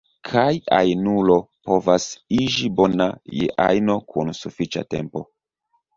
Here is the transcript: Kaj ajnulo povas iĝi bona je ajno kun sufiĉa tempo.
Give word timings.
Kaj 0.27 0.45
ajnulo 0.77 1.35
povas 1.69 2.07
iĝi 2.39 2.71
bona 2.79 3.07
je 3.41 3.53
ajno 3.67 3.99
kun 4.15 4.37
sufiĉa 4.43 4.87
tempo. 4.95 5.25